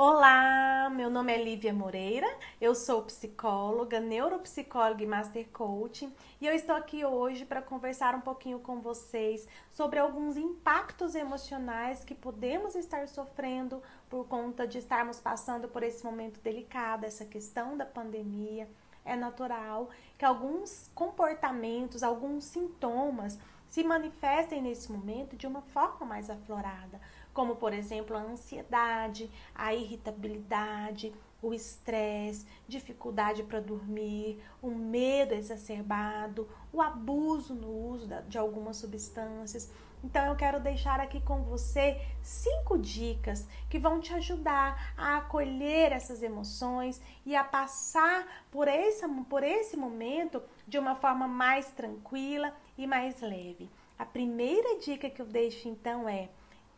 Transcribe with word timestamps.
Olá, 0.00 0.88
meu 0.94 1.10
nome 1.10 1.34
é 1.34 1.42
Lívia 1.42 1.72
Moreira, 1.72 2.28
eu 2.60 2.72
sou 2.72 3.02
psicóloga, 3.02 3.98
neuropsicóloga 3.98 5.02
e 5.02 5.06
master 5.08 5.48
coaching 5.52 6.14
e 6.40 6.46
eu 6.46 6.54
estou 6.54 6.76
aqui 6.76 7.04
hoje 7.04 7.44
para 7.44 7.60
conversar 7.60 8.14
um 8.14 8.20
pouquinho 8.20 8.60
com 8.60 8.80
vocês 8.80 9.48
sobre 9.72 9.98
alguns 9.98 10.36
impactos 10.36 11.16
emocionais 11.16 12.04
que 12.04 12.14
podemos 12.14 12.76
estar 12.76 13.08
sofrendo 13.08 13.82
por 14.08 14.28
conta 14.28 14.68
de 14.68 14.78
estarmos 14.78 15.18
passando 15.18 15.66
por 15.66 15.82
esse 15.82 16.04
momento 16.04 16.38
delicado, 16.38 17.02
essa 17.02 17.24
questão 17.24 17.76
da 17.76 17.84
pandemia. 17.84 18.70
É 19.04 19.16
natural 19.16 19.88
que 20.16 20.24
alguns 20.24 20.92
comportamentos, 20.94 22.04
alguns 22.04 22.44
sintomas 22.44 23.36
se 23.66 23.82
manifestem 23.82 24.62
nesse 24.62 24.92
momento 24.92 25.36
de 25.36 25.46
uma 25.46 25.60
forma 25.60 26.06
mais 26.06 26.30
aflorada 26.30 27.00
como 27.38 27.54
por 27.54 27.72
exemplo 27.72 28.16
a 28.16 28.20
ansiedade, 28.20 29.30
a 29.54 29.72
irritabilidade, 29.72 31.14
o 31.40 31.54
estresse, 31.54 32.44
dificuldade 32.66 33.44
para 33.44 33.60
dormir, 33.60 34.42
o 34.60 34.72
medo 34.72 35.34
exacerbado, 35.34 36.48
o 36.72 36.82
abuso 36.82 37.54
no 37.54 37.92
uso 37.92 38.08
de 38.26 38.36
algumas 38.36 38.78
substâncias. 38.78 39.70
Então 40.02 40.26
eu 40.26 40.34
quero 40.34 40.58
deixar 40.58 40.98
aqui 40.98 41.20
com 41.20 41.44
você 41.44 42.04
cinco 42.20 42.76
dicas 42.76 43.46
que 43.70 43.78
vão 43.78 44.00
te 44.00 44.12
ajudar 44.14 44.92
a 44.96 45.18
acolher 45.18 45.92
essas 45.92 46.24
emoções 46.24 47.00
e 47.24 47.36
a 47.36 47.44
passar 47.44 48.26
por 48.50 48.66
esse, 48.66 49.06
por 49.30 49.44
esse 49.44 49.76
momento 49.76 50.42
de 50.66 50.76
uma 50.76 50.96
forma 50.96 51.28
mais 51.28 51.70
tranquila 51.70 52.52
e 52.76 52.84
mais 52.84 53.20
leve. 53.20 53.70
A 53.96 54.04
primeira 54.04 54.80
dica 54.80 55.08
que 55.08 55.22
eu 55.22 55.26
deixo 55.26 55.68
então 55.68 56.08
é 56.08 56.30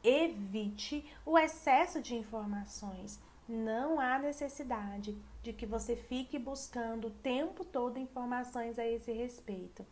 evite 0.02 1.04
o 1.24 1.38
excesso 1.38 2.00
de 2.00 2.14
informações. 2.14 3.20
Não 3.48 3.98
há 3.98 4.18
necessidade 4.18 5.16
de 5.42 5.52
que 5.52 5.66
você 5.66 5.96
fique 5.96 6.38
buscando 6.38 7.08
o 7.08 7.11
tempo 7.11 7.64
todo 7.64 7.98
informações 7.98 8.78
a 8.78 8.86
esse 8.86 9.12
respeito. 9.12 9.84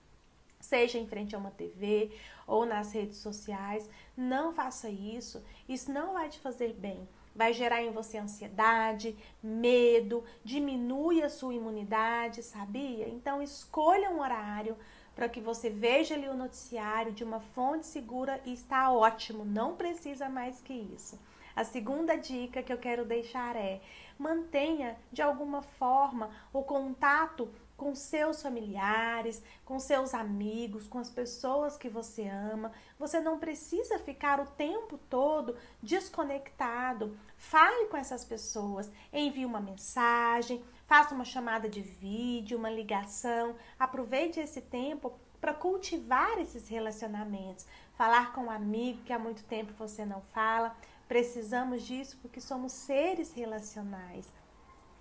Seja 0.61 0.99
em 0.99 1.07
frente 1.07 1.35
a 1.35 1.39
uma 1.39 1.51
TV 1.51 2.11
ou 2.47 2.67
nas 2.67 2.93
redes 2.93 3.19
sociais, 3.19 3.89
não 4.17 4.53
faça 4.53 4.89
isso. 4.89 5.43
Isso 5.69 5.91
não 5.91 6.15
vai 6.15 6.29
te 6.29 6.39
fazer 6.41 6.73
bem. 6.73 7.09
Vai 7.35 7.53
gerar 7.53 7.83
em 7.83 7.93
você 7.93 8.19
ansiedade, 8.19 9.17
medo, 9.41 10.25
diminui 10.45 11.23
a 11.23 11.31
sua 11.31 11.55
imunidade, 11.55 12.43
sabia? 12.43 13.09
Então 13.09 13.41
escolha 13.41 14.11
um 14.11 14.21
horário 14.21 14.77
para 15.19 15.29
que 15.29 15.41
você 15.41 15.69
veja 15.69 16.15
ali 16.15 16.29
o 16.29 16.37
noticiário 16.37 17.11
de 17.11 17.25
uma 17.25 17.41
fonte 17.41 17.85
segura 17.89 18.41
e 18.47 18.53
está 18.53 18.93
ótimo, 18.93 19.45
não 19.45 19.75
precisa 19.75 20.29
mais 20.29 20.61
que 20.61 20.73
isso. 20.73 21.19
A 21.59 21.65
segunda 21.65 22.15
dica 22.15 22.63
que 22.63 22.73
eu 22.73 22.79
quero 22.79 23.05
deixar 23.05 23.57
é: 23.57 23.81
mantenha 24.17 24.97
de 25.11 25.21
alguma 25.21 25.61
forma 25.61 26.31
o 26.53 26.63
contato 26.63 27.53
com 27.77 27.97
seus 27.97 28.41
familiares, 28.41 29.43
com 29.65 29.81
seus 29.81 30.15
amigos, 30.15 30.87
com 30.87 31.01
as 31.01 31.11
pessoas 31.11 31.77
que 31.77 31.89
você 31.89 32.29
ama. 32.29 32.71
Você 32.97 33.19
não 33.19 33.41
precisa 33.41 33.99
ficar 33.99 34.39
o 34.39 34.47
tempo 34.47 34.97
todo 35.11 35.57
desconectado. 35.83 37.19
Fale 37.37 37.87
com 37.87 37.97
essas 37.97 38.25
pessoas, 38.25 38.89
envie 39.13 39.45
uma 39.45 39.61
mensagem, 39.61 40.63
faça 40.87 41.13
uma 41.13 41.25
chamada 41.25 41.69
de 41.69 41.81
vídeo, 41.81 42.57
uma 42.57 42.71
ligação. 42.71 43.57
Aproveite 43.77 44.39
esse 44.39 44.61
tempo 44.61 45.13
para 45.41 45.55
cultivar 45.55 46.39
esses 46.39 46.69
relacionamentos, 46.69 47.67
falar 47.95 48.33
com 48.33 48.43
um 48.43 48.51
amigo 48.51 49.03
que 49.03 49.13
há 49.13 49.19
muito 49.19 49.43
tempo 49.43 49.73
você 49.77 50.05
não 50.05 50.21
fala. 50.21 50.77
Precisamos 51.09 51.83
disso 51.85 52.19
porque 52.21 52.41
somos 52.41 52.73
seres 52.73 53.33
relacionais. 53.33 54.27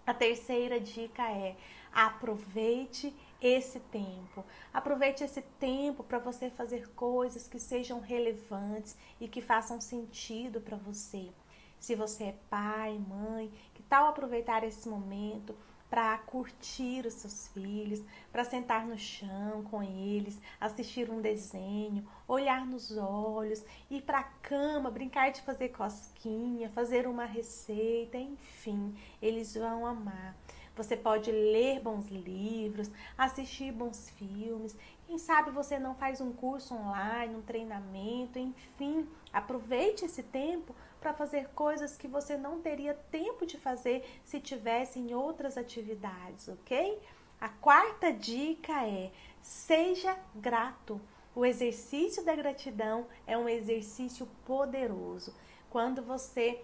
A 0.06 0.14
terceira 0.14 0.80
dica 0.80 1.30
é: 1.30 1.58
aproveite 1.92 3.14
esse 3.42 3.80
tempo. 3.82 4.46
Aproveite 4.74 5.24
esse 5.24 5.42
tempo 5.60 6.06
para 6.06 6.18
você 6.18 6.50
fazer 6.50 6.88
coisas 6.94 7.46
que 7.46 7.60
sejam 7.60 8.00
relevantes 8.00 8.96
e 9.20 9.28
que 9.28 9.42
façam 9.42 9.82
sentido 9.82 10.62
para 10.62 10.78
você. 10.78 11.30
Se 11.78 11.94
você 11.94 12.24
é 12.24 12.36
pai, 12.50 12.98
mãe, 12.98 13.52
que 13.74 13.84
tal 13.84 14.08
aproveitar 14.08 14.64
esse 14.64 14.88
momento 14.88 15.54
para 15.90 16.18
curtir 16.20 17.06
os 17.06 17.14
seus 17.14 17.48
filhos, 17.50 18.04
para 18.32 18.44
sentar 18.44 18.86
no 18.86 18.98
chão 18.98 19.64
com 19.70 19.82
eles, 19.82 20.40
assistir 20.60 21.10
um 21.10 21.22
desenho, 21.22 22.06
olhar 22.28 22.66
nos 22.66 22.98
olhos, 22.98 23.64
ir 23.90 24.02
para 24.02 24.20
a 24.20 24.24
cama, 24.24 24.92
brincar 24.92 25.32
de 25.32 25.42
fazer 25.42 25.70
cosquinha, 25.70 26.70
fazer 26.70 27.08
uma 27.08 27.26
receita, 27.26 28.18
enfim, 28.18 28.96
eles 29.22 29.56
vão 29.56 29.86
amar. 29.86 30.36
Você 30.76 30.96
pode 30.96 31.32
ler 31.32 31.80
bons 31.80 32.08
livros, 32.10 32.92
assistir 33.18 33.72
bons 33.72 34.12
filmes. 34.12 34.78
Quem 35.08 35.18
sabe 35.18 35.50
você 35.50 35.80
não 35.80 35.96
faz 35.96 36.22
um 36.22 36.32
curso 36.32 36.76
online, 36.76 37.36
um 37.36 37.42
treinamento, 37.42 38.38
enfim, 38.38 39.08
aproveite 39.34 40.06
esse 40.06 40.22
tempo 40.22 40.76
para 41.00 41.14
fazer 41.14 41.50
coisas 41.50 41.96
que 41.96 42.08
você 42.08 42.38
não 42.38 42.62
teria 42.62 42.94
tempo 43.12 43.46
de 43.46 43.58
fazer 43.58 44.04
se 44.26 44.40
tivesse 44.40 45.00
em 45.00 45.14
outras 45.14 45.58
atividades, 45.58 46.48
ok? 46.48 47.00
A 47.40 47.50
quarta 47.50 48.12
dica 48.12 48.86
é: 48.86 49.12
seja 49.42 50.18
grato. 50.36 51.00
O 51.36 51.46
exercício 51.46 52.26
da 52.26 52.36
gratidão 52.36 53.06
é 53.28 53.38
um 53.38 53.48
exercício 53.48 54.28
poderoso. 54.44 55.36
Quando 55.70 56.02
você 56.02 56.62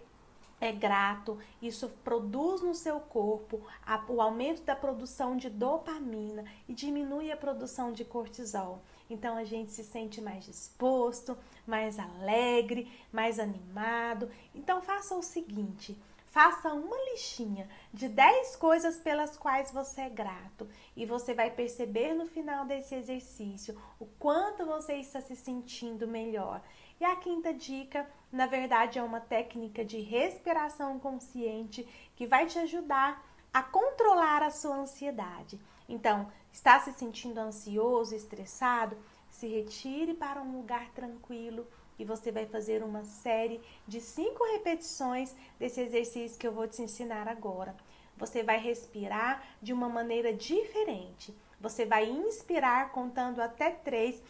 é 0.64 0.72
grato, 0.72 1.38
isso 1.62 1.90
produz 2.04 2.62
no 2.62 2.74
seu 2.74 3.00
corpo 3.00 3.62
o 4.08 4.22
aumento 4.22 4.64
da 4.64 4.76
produção 4.76 5.36
de 5.36 5.50
dopamina 5.50 6.46
e 6.70 6.74
diminui 6.74 7.32
a 7.32 7.38
produção 7.38 7.92
de 7.92 8.06
cortisol. 8.06 8.82
Então 9.10 9.36
a 9.36 9.44
gente 9.44 9.72
se 9.72 9.84
sente 9.84 10.22
mais 10.22 10.46
disposto, 10.46 11.38
mais 11.68 12.00
alegre, 12.00 12.90
mais 13.12 13.40
animado. 13.40 14.32
Então 14.56 14.82
faça 14.82 15.16
o 15.16 15.22
seguinte: 15.22 15.98
Faça 16.34 16.74
uma 16.74 16.98
listinha 17.12 17.70
de 17.94 18.10
10 18.10 18.56
coisas 18.56 18.98
pelas 18.98 19.38
quais 19.38 19.70
você 19.70 20.02
é 20.02 20.10
grato 20.10 20.68
e 20.96 21.06
você 21.06 21.32
vai 21.32 21.52
perceber 21.52 22.16
no 22.16 22.26
final 22.26 22.66
desse 22.66 22.96
exercício 22.96 23.80
o 24.00 24.08
quanto 24.18 24.66
você 24.66 24.94
está 24.96 25.22
se 25.22 25.36
sentindo 25.36 26.08
melhor. 26.08 26.60
E 27.00 27.06
a 27.06 27.16
quinta 27.18 27.54
dica, 27.54 28.10
na 28.32 28.48
verdade, 28.48 28.98
é 28.98 29.04
uma 29.04 29.20
técnica 29.20 29.86
de 29.86 30.00
respiração 30.00 30.98
consciente 30.98 31.88
que 32.16 32.26
vai 32.26 32.48
te 32.48 32.58
ajudar 32.58 33.24
a 33.54 33.62
controlar 33.62 34.42
a 34.42 34.50
sua 34.50 34.78
ansiedade. 34.78 35.62
Então, 35.88 36.32
está 36.52 36.80
se 36.80 36.94
sentindo 36.94 37.38
ansioso, 37.38 38.16
estressado? 38.16 38.98
Se 39.30 39.46
retire 39.46 40.16
para 40.16 40.42
um 40.42 40.58
lugar 40.58 40.90
tranquilo 40.96 41.68
e 41.98 42.06
você 42.06 42.32
vai 42.32 42.46
fazer 42.46 42.84
uma 42.84 43.04
série 43.04 43.62
de 43.88 44.02
cinco 44.02 44.44
repetições 44.54 45.36
desse 45.60 45.82
exercício 45.82 46.38
que 46.38 46.48
eu 46.48 46.52
vou 46.52 46.68
te 46.68 46.82
ensinar 46.82 47.28
agora. 47.28 47.76
Você 48.18 48.44
vai 48.44 48.60
respirar 48.60 49.44
de 49.62 49.74
uma 49.74 49.90
maneira 49.90 50.34
diferente. 50.34 51.34
Você 51.60 51.86
vai 51.86 52.10
inspirar 52.10 52.92
contando 52.92 53.42
até 53.42 53.72
três 53.72 54.22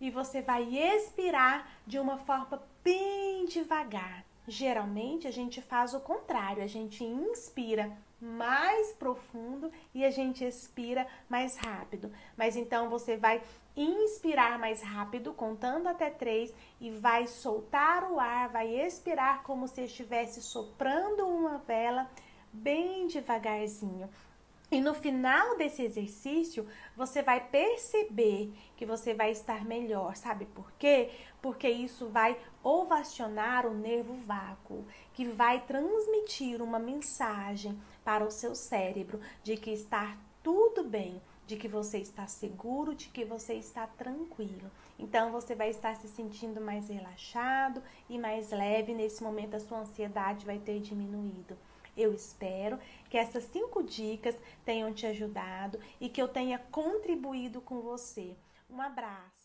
e 0.00 0.10
você 0.10 0.40
vai 0.40 0.64
expirar 0.64 1.68
de 1.86 1.98
uma 1.98 2.16
forma 2.18 2.62
bem 2.82 3.44
devagar. 3.46 4.24
Geralmente 4.48 5.26
a 5.26 5.30
gente 5.30 5.60
faz 5.60 5.92
o 5.94 6.00
contrário, 6.00 6.62
a 6.62 6.66
gente 6.66 7.04
inspira 7.04 7.96
mais 8.20 8.92
profundo 8.92 9.72
e 9.94 10.04
a 10.04 10.10
gente 10.10 10.44
expira 10.44 11.06
mais 11.28 11.56
rápido. 11.56 12.12
Mas 12.36 12.56
então 12.56 12.88
você 12.90 13.16
vai 13.16 13.42
inspirar 13.82 14.58
mais 14.58 14.82
rápido, 14.82 15.32
contando 15.32 15.88
até 15.88 16.10
três, 16.10 16.54
e 16.80 16.90
vai 16.90 17.26
soltar 17.26 18.10
o 18.10 18.18
ar, 18.18 18.48
vai 18.48 18.68
expirar 18.68 19.42
como 19.42 19.68
se 19.68 19.82
estivesse 19.82 20.42
soprando 20.42 21.26
uma 21.26 21.58
vela 21.58 22.10
bem 22.52 23.06
devagarzinho. 23.06 24.08
E 24.72 24.80
no 24.80 24.94
final 24.94 25.56
desse 25.56 25.82
exercício, 25.82 26.64
você 26.96 27.22
vai 27.22 27.40
perceber 27.40 28.52
que 28.76 28.86
você 28.86 29.12
vai 29.12 29.32
estar 29.32 29.64
melhor. 29.64 30.14
Sabe 30.14 30.46
por 30.46 30.70
quê? 30.78 31.10
Porque 31.42 31.68
isso 31.68 32.08
vai 32.08 32.38
ovacionar 32.62 33.66
o 33.66 33.74
nervo 33.74 34.14
vácuo, 34.26 34.84
que 35.12 35.24
vai 35.24 35.60
transmitir 35.60 36.62
uma 36.62 36.78
mensagem 36.78 37.80
para 38.04 38.24
o 38.24 38.30
seu 38.30 38.54
cérebro 38.54 39.20
de 39.42 39.56
que 39.56 39.72
está 39.72 40.16
tudo 40.40 40.84
bem, 40.84 41.20
de 41.50 41.56
que 41.56 41.66
você 41.66 41.98
está 41.98 42.28
seguro, 42.28 42.94
de 42.94 43.08
que 43.08 43.24
você 43.24 43.54
está 43.54 43.84
tranquilo. 43.84 44.70
Então 44.96 45.32
você 45.32 45.52
vai 45.52 45.68
estar 45.70 45.96
se 45.96 46.06
sentindo 46.06 46.60
mais 46.60 46.88
relaxado 46.88 47.82
e 48.08 48.16
mais 48.16 48.52
leve. 48.52 48.94
Nesse 48.94 49.20
momento, 49.20 49.56
a 49.56 49.60
sua 49.60 49.80
ansiedade 49.80 50.46
vai 50.46 50.60
ter 50.60 50.78
diminuído. 50.78 51.58
Eu 51.96 52.14
espero 52.14 52.78
que 53.08 53.18
essas 53.18 53.42
cinco 53.42 53.82
dicas 53.82 54.36
tenham 54.64 54.94
te 54.94 55.06
ajudado 55.06 55.80
e 56.00 56.08
que 56.08 56.22
eu 56.22 56.28
tenha 56.28 56.56
contribuído 56.70 57.60
com 57.60 57.80
você. 57.80 58.36
Um 58.70 58.80
abraço. 58.80 59.39